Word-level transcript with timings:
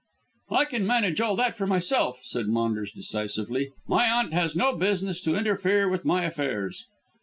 "I 0.49 0.65
can 0.65 0.87
manage 0.87 1.21
all 1.21 1.35
that 1.35 1.55
for 1.55 1.67
myself," 1.67 2.21
said 2.23 2.47
Maunders 2.47 2.91
decisively; 2.91 3.69
"my 3.87 4.07
aunt 4.09 4.33
has 4.33 4.55
no 4.55 4.75
business 4.75 5.21
to 5.21 5.35
interfere 5.35 5.87
with 5.87 6.05
my 6.05 6.23
affairs." 6.23 6.85